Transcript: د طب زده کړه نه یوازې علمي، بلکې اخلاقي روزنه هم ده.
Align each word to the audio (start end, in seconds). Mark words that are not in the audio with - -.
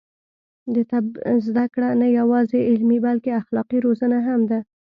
د 0.73 0.75
طب 0.91 1.05
زده 1.47 1.65
کړه 1.73 1.89
نه 2.01 2.07
یوازې 2.19 2.59
علمي، 2.69 2.97
بلکې 3.07 3.31
اخلاقي 3.41 3.77
روزنه 3.85 4.17
هم 4.27 4.41
ده. 4.49 4.59